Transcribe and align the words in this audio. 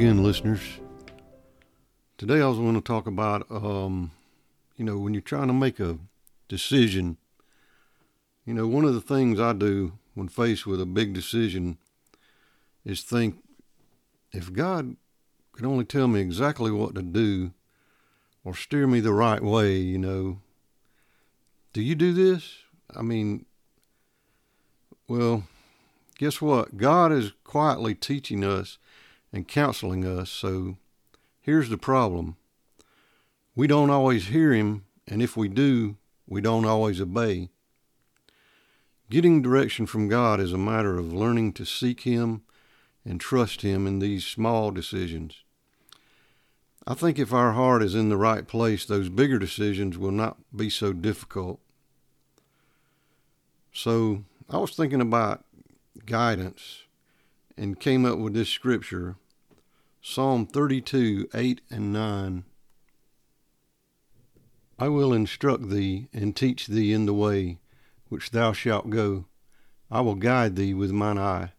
again, 0.00 0.22
listeners. 0.22 0.62
Today 2.16 2.40
I 2.40 2.46
was 2.46 2.56
going 2.56 2.74
to 2.74 2.80
talk 2.80 3.06
about, 3.06 3.46
um, 3.50 4.12
you 4.78 4.82
know, 4.82 4.96
when 4.96 5.12
you're 5.12 5.20
trying 5.20 5.48
to 5.48 5.52
make 5.52 5.78
a 5.78 5.98
decision, 6.48 7.18
you 8.46 8.54
know, 8.54 8.66
one 8.66 8.86
of 8.86 8.94
the 8.94 9.02
things 9.02 9.38
I 9.38 9.52
do 9.52 9.98
when 10.14 10.28
faced 10.28 10.66
with 10.66 10.80
a 10.80 10.86
big 10.86 11.12
decision 11.12 11.76
is 12.82 13.02
think 13.02 13.44
if 14.32 14.50
God 14.50 14.96
could 15.52 15.66
only 15.66 15.84
tell 15.84 16.08
me 16.08 16.20
exactly 16.22 16.70
what 16.70 16.94
to 16.94 17.02
do 17.02 17.50
or 18.42 18.54
steer 18.54 18.86
me 18.86 19.00
the 19.00 19.12
right 19.12 19.42
way, 19.42 19.76
you 19.76 19.98
know, 19.98 20.38
do 21.74 21.82
you 21.82 21.94
do 21.94 22.14
this? 22.14 22.60
I 22.96 23.02
mean, 23.02 23.44
well, 25.06 25.44
guess 26.16 26.40
what? 26.40 26.78
God 26.78 27.12
is 27.12 27.32
quietly 27.44 27.94
teaching 27.94 28.42
us 28.42 28.78
and 29.32 29.48
counseling 29.48 30.04
us. 30.04 30.30
So 30.30 30.76
here's 31.40 31.68
the 31.68 31.78
problem 31.78 32.36
we 33.54 33.66
don't 33.66 33.90
always 33.90 34.26
hear 34.26 34.52
Him, 34.52 34.84
and 35.06 35.22
if 35.22 35.36
we 35.36 35.48
do, 35.48 35.96
we 36.26 36.40
don't 36.40 36.64
always 36.64 37.00
obey. 37.00 37.50
Getting 39.10 39.42
direction 39.42 39.86
from 39.86 40.08
God 40.08 40.38
is 40.38 40.52
a 40.52 40.58
matter 40.58 40.96
of 40.96 41.12
learning 41.12 41.52
to 41.54 41.64
seek 41.64 42.02
Him 42.02 42.42
and 43.04 43.20
trust 43.20 43.62
Him 43.62 43.86
in 43.86 43.98
these 43.98 44.24
small 44.24 44.70
decisions. 44.70 45.42
I 46.86 46.94
think 46.94 47.18
if 47.18 47.32
our 47.32 47.52
heart 47.52 47.82
is 47.82 47.94
in 47.94 48.08
the 48.08 48.16
right 48.16 48.46
place, 48.46 48.84
those 48.84 49.08
bigger 49.08 49.38
decisions 49.38 49.98
will 49.98 50.12
not 50.12 50.38
be 50.54 50.70
so 50.70 50.92
difficult. 50.92 51.60
So 53.72 54.24
I 54.48 54.58
was 54.58 54.74
thinking 54.74 55.00
about 55.00 55.44
guidance 56.06 56.84
and 57.60 57.78
came 57.78 58.06
up 58.06 58.18
with 58.18 58.32
this 58.32 58.48
scripture 58.48 59.16
Psalm 60.00 60.46
32 60.46 61.28
8 61.34 61.60
and 61.70 61.92
9. 61.92 62.44
I 64.78 64.88
will 64.88 65.12
instruct 65.12 65.68
thee 65.68 66.08
and 66.10 66.34
teach 66.34 66.68
thee 66.68 66.94
in 66.94 67.04
the 67.04 67.12
way 67.12 67.58
which 68.08 68.30
thou 68.30 68.54
shalt 68.54 68.88
go. 68.88 69.26
I 69.90 70.00
will 70.00 70.14
guide 70.14 70.56
thee 70.56 70.72
with 70.72 70.90
mine 70.90 71.18
eye. 71.18 71.52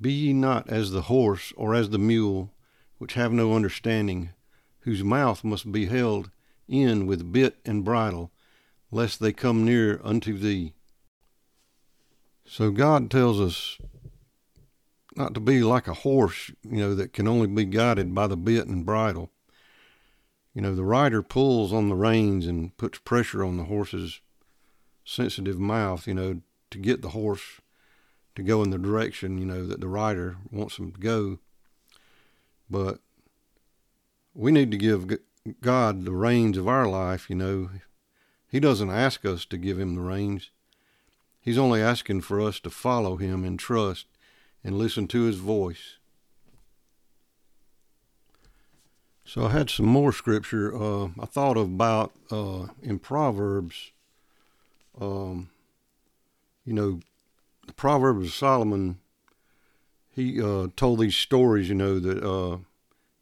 Be 0.00 0.12
ye 0.12 0.32
not 0.32 0.68
as 0.68 0.90
the 0.90 1.02
horse 1.02 1.52
or 1.56 1.72
as 1.72 1.90
the 1.90 1.98
mule, 1.98 2.50
which 2.98 3.14
have 3.14 3.32
no 3.32 3.54
understanding, 3.54 4.30
whose 4.80 5.04
mouth 5.04 5.44
must 5.44 5.70
be 5.70 5.86
held 5.86 6.30
in 6.66 7.06
with 7.06 7.32
bit 7.32 7.58
and 7.64 7.84
bridle, 7.84 8.32
lest 8.90 9.20
they 9.20 9.32
come 9.32 9.64
near 9.64 10.00
unto 10.02 10.36
thee. 10.36 10.74
So 12.44 12.72
God 12.72 13.08
tells 13.08 13.40
us 13.40 13.78
not 15.16 15.34
to 15.34 15.40
be 15.40 15.62
like 15.62 15.88
a 15.88 15.94
horse, 15.94 16.50
you 16.62 16.78
know, 16.78 16.94
that 16.94 17.12
can 17.12 17.26
only 17.26 17.46
be 17.46 17.64
guided 17.64 18.14
by 18.14 18.26
the 18.26 18.36
bit 18.36 18.66
and 18.66 18.84
bridle. 18.84 19.30
You 20.54 20.62
know, 20.62 20.74
the 20.74 20.84
rider 20.84 21.22
pulls 21.22 21.72
on 21.72 21.88
the 21.88 21.94
reins 21.94 22.46
and 22.46 22.76
puts 22.76 22.98
pressure 22.98 23.44
on 23.44 23.56
the 23.56 23.64
horse's 23.64 24.20
sensitive 25.04 25.58
mouth, 25.58 26.06
you 26.06 26.14
know, 26.14 26.40
to 26.70 26.78
get 26.78 27.02
the 27.02 27.10
horse 27.10 27.60
to 28.34 28.42
go 28.42 28.62
in 28.62 28.70
the 28.70 28.78
direction, 28.78 29.38
you 29.38 29.46
know, 29.46 29.66
that 29.66 29.80
the 29.80 29.88
rider 29.88 30.36
wants 30.50 30.78
him 30.78 30.92
to 30.92 31.00
go. 31.00 31.38
But 32.68 33.00
we 34.34 34.52
need 34.52 34.70
to 34.70 34.76
give 34.76 35.18
God 35.60 36.04
the 36.04 36.12
reins 36.12 36.58
of 36.58 36.68
our 36.68 36.86
life, 36.86 37.30
you 37.30 37.36
know. 37.36 37.70
He 38.48 38.60
doesn't 38.60 38.90
ask 38.90 39.24
us 39.24 39.44
to 39.46 39.56
give 39.56 39.78
him 39.78 39.94
the 39.94 40.02
reins. 40.02 40.50
He's 41.40 41.58
only 41.58 41.80
asking 41.80 42.22
for 42.22 42.40
us 42.40 42.60
to 42.60 42.70
follow 42.70 43.16
him 43.16 43.44
in 43.44 43.56
trust 43.56 44.06
and 44.66 44.76
listen 44.76 45.06
to 45.06 45.22
his 45.22 45.36
voice. 45.36 45.98
So 49.24 49.46
I 49.46 49.50
had 49.50 49.70
some 49.70 49.86
more 49.86 50.12
scripture. 50.12 50.74
Uh, 50.74 51.10
I 51.20 51.26
thought 51.26 51.56
about 51.56 52.12
uh, 52.32 52.66
in 52.82 52.98
Proverbs. 52.98 53.92
Um, 55.00 55.50
you 56.64 56.72
know, 56.72 56.98
the 57.68 57.74
Proverbs 57.74 58.26
of 58.26 58.34
Solomon. 58.34 58.98
He 60.10 60.42
uh, 60.42 60.68
told 60.74 60.98
these 60.98 61.16
stories. 61.16 61.68
You 61.68 61.76
know 61.76 62.00
that 62.00 62.24
uh, 62.24 62.58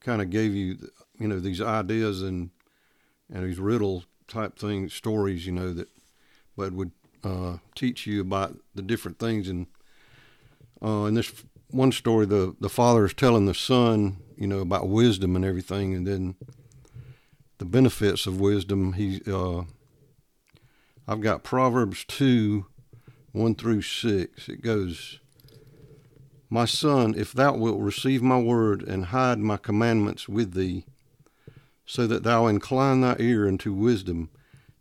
kind 0.00 0.20
of 0.20 0.28
gave 0.28 0.54
you, 0.54 0.90
you 1.18 1.26
know, 1.26 1.40
these 1.40 1.62
ideas 1.62 2.20
and 2.20 2.50
and 3.32 3.44
these 3.44 3.58
riddle 3.58 4.04
type 4.28 4.58
things, 4.58 4.92
stories. 4.92 5.46
You 5.46 5.52
know 5.52 5.72
that, 5.72 5.88
but 6.54 6.74
would 6.74 6.90
uh, 7.24 7.58
teach 7.74 8.06
you 8.06 8.20
about 8.20 8.58
the 8.74 8.82
different 8.82 9.18
things 9.18 9.48
and 9.48 9.66
uh, 10.82 11.04
in 11.04 11.14
this 11.14 11.32
one 11.68 11.92
story, 11.92 12.26
the 12.26 12.54
the 12.60 12.68
father 12.68 13.04
is 13.04 13.14
telling 13.14 13.46
the 13.46 13.54
son, 13.54 14.16
you 14.36 14.46
know, 14.46 14.60
about 14.60 14.88
wisdom 14.88 15.36
and 15.36 15.44
everything, 15.44 15.94
and 15.94 16.06
then 16.06 16.34
the 17.58 17.64
benefits 17.64 18.26
of 18.26 18.40
wisdom. 18.40 18.94
He, 18.94 19.20
uh, 19.26 19.62
I've 21.06 21.20
got 21.20 21.44
Proverbs 21.44 22.04
two, 22.04 22.66
one 23.32 23.54
through 23.54 23.82
six. 23.82 24.48
It 24.48 24.62
goes, 24.62 25.20
"My 26.48 26.64
son, 26.64 27.14
if 27.16 27.32
thou 27.32 27.56
wilt 27.56 27.80
receive 27.80 28.22
my 28.22 28.40
word 28.40 28.82
and 28.82 29.06
hide 29.06 29.38
my 29.38 29.58
commandments 29.58 30.28
with 30.28 30.54
thee, 30.54 30.86
so 31.84 32.06
that 32.06 32.22
thou 32.22 32.46
incline 32.46 33.00
thy 33.00 33.16
ear 33.18 33.46
unto 33.46 33.72
wisdom, 33.72 34.30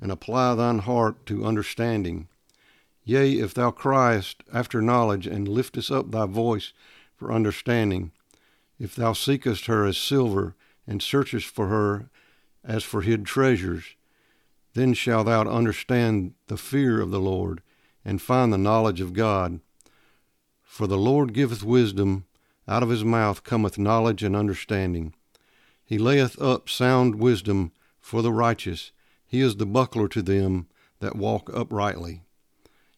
and 0.00 0.12
apply 0.12 0.54
thine 0.54 0.80
heart 0.80 1.26
to 1.26 1.44
understanding." 1.44 2.28
Yea, 3.08 3.34
if 3.34 3.54
thou 3.54 3.70
criest 3.70 4.42
after 4.52 4.82
knowledge, 4.82 5.28
and 5.28 5.46
liftest 5.46 5.92
up 5.92 6.10
thy 6.10 6.26
voice 6.26 6.72
for 7.14 7.32
understanding, 7.32 8.10
if 8.80 8.96
thou 8.96 9.12
seekest 9.12 9.66
her 9.66 9.86
as 9.86 9.96
silver, 9.96 10.56
and 10.88 11.00
searchest 11.00 11.46
for 11.46 11.68
her 11.68 12.10
as 12.64 12.82
for 12.82 13.02
hid 13.02 13.24
treasures, 13.24 13.94
then 14.74 14.92
shalt 14.92 15.26
thou 15.26 15.42
understand 15.42 16.34
the 16.48 16.56
fear 16.56 17.00
of 17.00 17.12
the 17.12 17.20
Lord, 17.20 17.62
and 18.04 18.20
find 18.20 18.52
the 18.52 18.58
knowledge 18.58 19.00
of 19.00 19.12
God. 19.12 19.60
For 20.64 20.88
the 20.88 20.98
Lord 20.98 21.32
giveth 21.32 21.62
wisdom, 21.62 22.26
out 22.66 22.82
of 22.82 22.88
his 22.88 23.04
mouth 23.04 23.44
cometh 23.44 23.78
knowledge 23.78 24.24
and 24.24 24.34
understanding. 24.34 25.14
He 25.84 25.96
layeth 25.96 26.42
up 26.42 26.68
sound 26.68 27.14
wisdom 27.14 27.70
for 28.00 28.20
the 28.20 28.32
righteous, 28.32 28.90
he 29.28 29.40
is 29.40 29.56
the 29.56 29.66
buckler 29.66 30.08
to 30.08 30.22
them 30.22 30.66
that 30.98 31.14
walk 31.14 31.48
uprightly. 31.54 32.25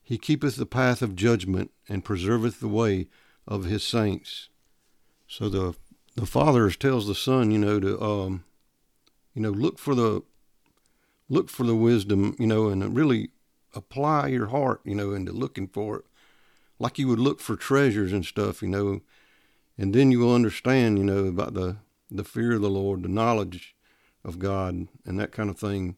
He 0.09 0.17
keepeth 0.17 0.57
the 0.57 0.65
path 0.65 1.03
of 1.03 1.15
judgment 1.15 1.71
and 1.87 2.03
preserveth 2.03 2.61
the 2.61 2.67
way 2.69 3.09
of 3.47 3.67
his 3.67 3.85
saints. 3.85 4.49
So 5.27 5.51
the 5.51 5.75
the 6.15 6.25
father 6.25 6.71
tells 6.71 7.07
the 7.07 7.15
son, 7.15 7.51
you 7.51 7.59
know, 7.59 7.79
to 7.79 8.01
um, 8.01 8.45
you 9.35 9.43
know, 9.43 9.51
look 9.51 9.79
for 9.79 9.95
the 9.95 10.23
look 11.29 11.51
for 11.51 11.65
the 11.65 11.75
wisdom, 11.75 12.35
you 12.39 12.47
know, 12.47 12.71
and 12.71 12.97
really 12.97 13.33
apply 13.75 14.29
your 14.29 14.47
heart, 14.47 14.81
you 14.83 14.95
know, 14.95 15.13
into 15.13 15.31
looking 15.31 15.69
for 15.69 15.99
it, 15.99 16.05
like 16.79 16.99
you 16.99 17.07
would 17.09 17.19
look 17.19 17.39
for 17.39 17.55
treasures 17.55 18.11
and 18.11 18.25
stuff, 18.25 18.63
you 18.63 18.69
know, 18.69 19.03
and 19.77 19.95
then 19.95 20.11
you 20.11 20.21
will 20.21 20.35
understand, 20.35 20.97
you 20.97 21.05
know, 21.05 21.27
about 21.27 21.53
the 21.53 21.77
the 22.11 22.25
fear 22.25 22.55
of 22.55 22.63
the 22.63 22.71
Lord, 22.71 23.03
the 23.03 23.11
knowledge 23.11 23.77
of 24.25 24.39
God, 24.39 24.89
and 25.05 25.21
that 25.21 25.33
kind 25.33 25.51
of 25.51 25.59
thing. 25.59 25.97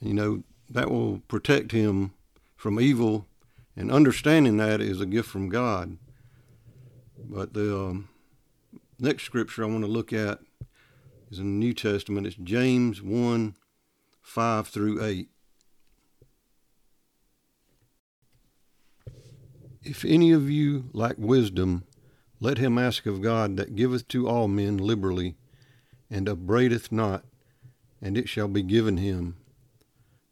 You 0.00 0.14
know, 0.14 0.42
that 0.68 0.90
will 0.90 1.20
protect 1.28 1.70
him 1.70 2.10
from 2.56 2.80
evil, 2.80 3.26
and 3.76 3.90
understanding 3.90 4.56
that 4.58 4.80
is 4.80 5.00
a 5.00 5.06
gift 5.06 5.28
from 5.28 5.48
God. 5.48 5.98
But 7.18 7.54
the 7.54 7.76
um, 7.76 8.08
next 8.98 9.24
scripture 9.24 9.64
I 9.64 9.68
want 9.68 9.84
to 9.84 9.90
look 9.90 10.12
at 10.12 10.40
is 11.30 11.38
in 11.38 11.58
the 11.58 11.66
New 11.66 11.74
Testament. 11.74 12.26
It's 12.26 12.36
James 12.36 13.02
1 13.02 13.56
5 14.22 14.68
through 14.68 15.04
8. 15.04 15.28
If 19.82 20.04
any 20.04 20.32
of 20.32 20.48
you 20.48 20.88
lack 20.94 21.16
wisdom, 21.18 21.84
let 22.40 22.56
him 22.58 22.78
ask 22.78 23.04
of 23.04 23.20
God 23.20 23.56
that 23.58 23.76
giveth 23.76 24.08
to 24.08 24.26
all 24.26 24.48
men 24.48 24.78
liberally, 24.78 25.36
and 26.10 26.28
upbraideth 26.28 26.90
not, 26.90 27.24
and 28.00 28.16
it 28.16 28.28
shall 28.28 28.48
be 28.48 28.62
given 28.62 28.96
him. 28.96 29.36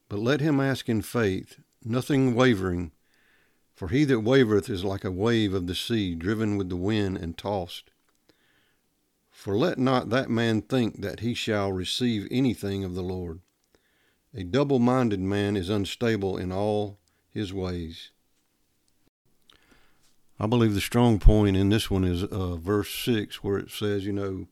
But 0.09 0.21
let 0.21 0.41
him 0.41 0.59
ask 0.59 0.89
in 0.89 1.03
faith, 1.03 1.59
nothing 1.85 2.35
wavering. 2.35 2.93
For 3.75 3.89
he 3.89 4.05
that 4.05 4.23
wavereth 4.23 4.69
is 4.69 4.85
like 4.85 5.05
a 5.05 5.11
wave 5.11 5.55
of 5.55 5.67
the 5.67 5.75
sea, 5.75 6.15
driven 6.15 6.57
with 6.57 6.69
the 6.69 6.77
wind 6.77 7.17
and 7.17 7.37
tossed. 7.37 7.91
For 9.31 9.57
let 9.57 9.79
not 9.79 10.11
that 10.11 10.31
man 10.31 10.63
think 10.63 11.01
that 11.01 11.21
he 11.21 11.35
shall 11.35 11.73
receive 11.73 12.29
anything 12.31 12.85
of 12.85 12.95
the 12.95 13.03
Lord. 13.03 13.41
A 14.35 14.45
double 14.45 14.79
minded 14.79 15.21
man 15.21 15.57
is 15.57 15.69
unstable 15.69 16.37
in 16.37 16.53
all 16.53 16.99
his 17.31 17.53
ways. 17.53 18.11
I 20.39 20.47
believe 20.47 20.75
the 20.75 20.81
strong 20.81 21.19
point 21.19 21.57
in 21.57 21.69
this 21.71 21.91
one 21.91 22.05
is 22.05 22.25
uh, 22.25 22.57
verse 22.57 22.93
6, 22.95 23.43
where 23.43 23.59
it 23.59 23.71
says, 23.71 24.05
you 24.05 24.13
know, 24.13 24.47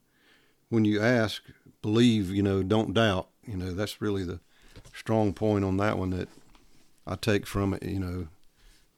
when 0.69 0.85
you 0.85 1.01
ask, 1.01 1.43
believe, 1.83 2.31
you 2.31 2.43
know, 2.43 2.63
don't 2.63 2.95
doubt. 2.95 3.29
You 3.47 3.57
know, 3.57 3.73
that's 3.73 4.01
really 4.01 4.25
the 4.25 4.41
strong 4.95 5.33
point 5.33 5.65
on 5.65 5.77
that 5.79 5.99
one 5.99 6.11
that 6.11 6.29
I 7.07 7.17
take 7.17 7.47
from 7.47 7.75
it, 7.75 7.83
you 7.83 7.99
know. 7.99 8.29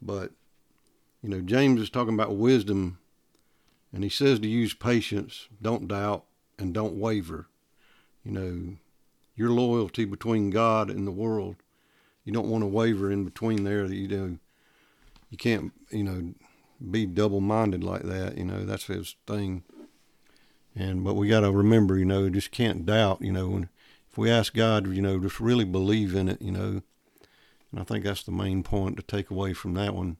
But, 0.01 0.33
you 1.23 1.29
know, 1.29 1.41
James 1.41 1.81
is 1.81 1.91
talking 1.91 2.15
about 2.15 2.37
wisdom 2.37 2.99
And 3.93 4.03
he 4.03 4.11
says 4.11 4.39
to 4.41 4.49
use 4.49 4.73
patience, 4.75 5.49
don't 5.61 5.87
doubt, 5.87 6.25
and 6.59 6.73
don't 6.73 6.95
waver. 6.95 7.49
You 8.25 8.33
know, 8.33 8.77
your 9.37 9.51
loyalty 9.51 10.05
between 10.05 10.51
God 10.51 10.91
and 10.91 11.07
the 11.07 11.13
world. 11.13 11.57
You 12.25 12.33
don't 12.33 12.49
want 12.49 12.63
to 12.63 12.69
waver 12.69 13.11
in 13.11 13.25
between 13.25 13.65
there. 13.65 13.85
You 13.85 14.09
know, 14.09 14.39
you 15.31 15.37
can't, 15.37 15.73
you 15.91 16.05
know, 16.05 16.35
be 16.91 17.05
double 17.05 17.41
minded 17.41 17.85
like 17.85 18.03
that. 18.03 18.39
You 18.39 18.45
know, 18.45 18.65
that's 18.65 18.87
his 18.87 19.17
thing. 19.27 19.65
And 20.75 21.05
but 21.05 21.15
we 21.15 21.29
got 21.29 21.41
to 21.41 21.51
remember, 21.51 21.99
you 21.99 22.05
know, 22.05 22.31
just 22.31 22.51
can't 22.51 22.87
doubt. 22.87 23.21
You 23.21 23.33
know, 23.33 23.49
when 23.49 23.69
if 24.11 24.17
we 24.17 24.31
ask 24.31 24.55
God, 24.55 24.87
you 24.87 25.03
know, 25.03 25.19
just 25.19 25.41
really 25.41 25.65
believe 25.65 26.15
in 26.15 26.29
it. 26.29 26.41
You 26.41 26.53
know, 26.53 26.83
and 27.73 27.81
I 27.81 27.85
think 27.85 28.05
that's 28.05 28.23
the 28.23 28.31
main 28.31 28.63
point 28.63 28.97
to 28.99 29.03
take 29.03 29.31
away 29.31 29.55
from 29.55 29.75
that 29.75 29.95
one. 29.95 30.19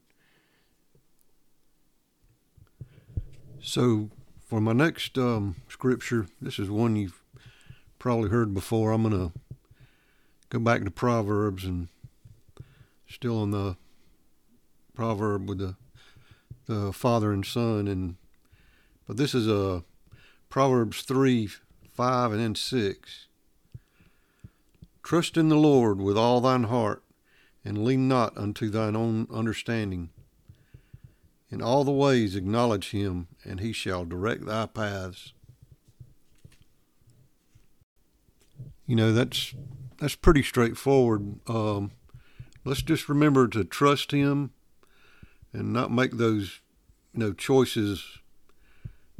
So 3.61 4.11
for 4.49 4.61
my 4.61 4.73
next 4.73 5.17
um, 5.19 5.57
scripture, 5.69 6.27
this 6.41 6.59
is 6.59 6.69
one 6.69 6.97
you've 6.97 7.23
probably 7.99 8.31
heard 8.31 8.53
before. 8.53 8.91
I'm 8.91 9.09
going 9.09 9.31
to 9.31 9.39
go 10.49 10.59
back 10.59 10.83
to 10.85 10.91
Proverbs 10.91 11.65
and 11.65 11.89
still 13.07 13.39
on 13.39 13.51
the 13.51 13.77
proverb 14.95 15.49
with 15.49 15.59
the 15.59 15.77
the 16.67 16.93
father 16.93 17.33
and 17.33 17.45
son 17.45 17.89
and 17.89 18.17
but 19.07 19.17
this 19.17 19.35
is 19.35 19.49
a 19.49 19.83
Proverbs 20.49 21.03
3 21.03 21.49
5 21.93 22.33
and 22.33 22.41
then 22.41 22.55
6 22.55 23.27
Trust 25.03 25.37
in 25.37 25.49
the 25.49 25.57
Lord 25.57 26.01
with 26.01 26.17
all 26.17 26.41
thine 26.41 26.65
heart 26.65 27.02
and 27.65 27.85
lean 27.85 28.09
not 28.09 28.37
unto 28.37 28.69
thine 28.69 28.97
own 28.97 29.27
understanding. 29.33 30.11
In 31.51 31.61
all 31.61 31.85
the 31.85 31.93
ways 31.93 32.35
acknowledge 32.35 32.91
him 32.91 33.29
and 33.45 33.61
he 33.61 33.73
shall 33.73 34.05
direct 34.05 34.47
thy 34.47 34.67
paths. 34.67 35.33
You 38.87 38.97
know 38.97 39.13
that's 39.13 39.55
that's 39.99 40.17
pretty 40.17 40.43
straightforward. 40.43 41.39
Um, 41.49 41.93
let's 42.65 42.83
just 42.83 43.09
remember 43.09 43.49
to 43.49 43.65
trust 43.65 44.11
him 44.11 44.51
and 45.53 45.73
not 45.73 45.93
make 45.93 46.13
those 46.13 46.61
you 47.13 47.21
know 47.21 47.33
choices 47.33 48.19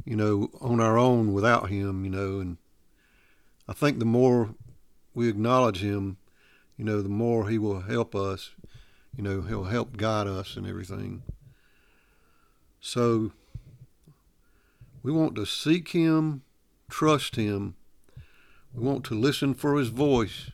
you 0.05 0.15
know 0.15 0.49
on 0.61 0.79
our 0.79 0.97
own 0.97 1.33
without 1.33 1.69
him 1.69 2.03
you 2.03 2.09
know 2.09 2.39
and 2.39 2.57
i 3.67 3.73
think 3.73 3.99
the 3.99 4.05
more 4.05 4.55
we 5.13 5.29
acknowledge 5.29 5.81
him 5.81 6.17
you 6.77 6.85
know 6.85 7.01
the 7.01 7.09
more 7.09 7.49
he 7.49 7.57
will 7.57 7.81
help 7.81 8.15
us 8.15 8.51
you 9.15 9.23
know 9.23 9.41
he'll 9.41 9.65
help 9.65 9.97
guide 9.97 10.27
us 10.27 10.55
and 10.55 10.67
everything. 10.67 11.23
So 12.79 13.31
we 15.01 15.11
want 15.11 15.35
to 15.35 15.45
seek 15.45 15.89
him 15.89 16.43
trust 16.93 17.35
him. 17.35 17.75
We 18.71 18.85
want 18.85 19.03
to 19.05 19.15
listen 19.15 19.55
for 19.55 19.79
his 19.79 19.89
voice. 19.89 20.51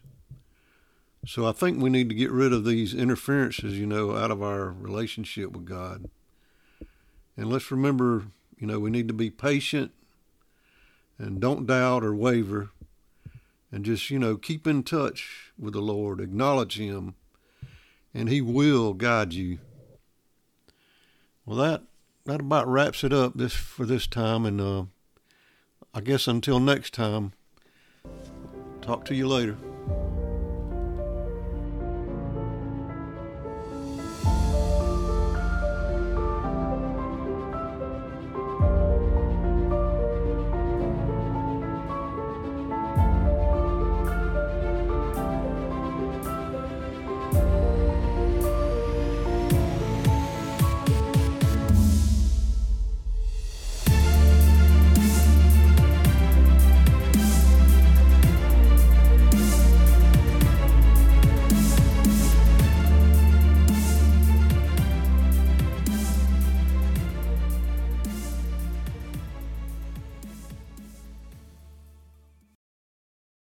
So 1.25 1.45
I 1.45 1.51
think 1.51 1.81
we 1.81 1.89
need 1.89 2.07
to 2.07 2.15
get 2.15 2.31
rid 2.31 2.53
of 2.53 2.63
these 2.63 2.93
interferences, 2.93 3.77
you 3.77 3.85
know, 3.85 4.15
out 4.15 4.31
of 4.31 4.41
our 4.41 4.71
relationship 4.71 5.51
with 5.51 5.65
God. 5.65 6.09
And 7.35 7.49
let's 7.49 7.71
remember, 7.71 8.27
you 8.57 8.67
know, 8.67 8.79
we 8.79 8.89
need 8.89 9.09
to 9.09 9.13
be 9.13 9.29
patient 9.29 9.91
and 11.17 11.41
don't 11.41 11.67
doubt 11.67 12.05
or 12.05 12.15
waver 12.15 12.69
and 13.71 13.85
just, 13.85 14.09
you 14.09 14.19
know, 14.19 14.37
keep 14.37 14.65
in 14.65 14.83
touch 14.83 15.51
with 15.57 15.73
the 15.73 15.81
Lord, 15.81 16.19
acknowledge 16.19 16.77
Him, 16.77 17.15
and 18.13 18.29
He 18.29 18.41
will 18.41 18.93
guide 18.93 19.33
you. 19.33 19.59
Well, 21.45 21.57
that 21.57 21.83
that 22.25 22.41
about 22.41 22.67
wraps 22.67 23.03
it 23.03 23.11
up 23.11 23.33
this 23.35 23.53
for 23.53 23.85
this 23.85 24.05
time, 24.05 24.45
and 24.45 24.61
uh, 24.61 24.83
I 25.93 26.01
guess 26.01 26.27
until 26.27 26.59
next 26.59 26.93
time, 26.93 27.33
talk 28.81 29.05
to 29.05 29.15
you 29.15 29.27
later. 29.27 29.57